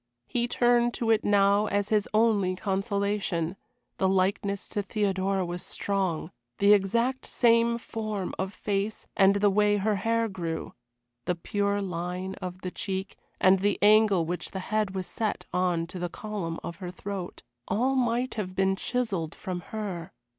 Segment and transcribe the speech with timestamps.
[0.25, 3.55] He turned to it now as his only consolation;
[3.99, 9.77] the likeness to Theodora was strong; the exact same form of face, and the way
[9.77, 10.73] her hair grew;
[11.25, 15.85] the pure line of the cheek, and the angle which the head was set on
[15.85, 20.13] to the column of her throat all might have been chiselled from her.